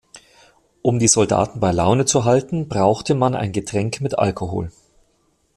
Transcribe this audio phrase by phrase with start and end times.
[0.81, 4.71] Um die Soldaten bei Laune zu halten, brauchte man ein Getränk mit Alkohol.